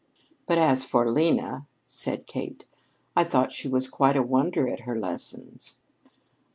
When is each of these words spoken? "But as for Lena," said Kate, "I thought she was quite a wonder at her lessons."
"But 0.47 0.57
as 0.57 0.83
for 0.83 1.07
Lena," 1.11 1.67
said 1.85 2.25
Kate, 2.25 2.65
"I 3.15 3.23
thought 3.23 3.53
she 3.53 3.67
was 3.67 3.87
quite 3.87 4.15
a 4.15 4.23
wonder 4.23 4.67
at 4.67 4.79
her 4.79 4.97
lessons." 4.99 5.75